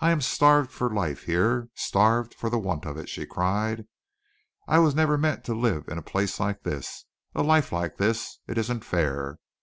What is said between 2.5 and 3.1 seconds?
the want of it,"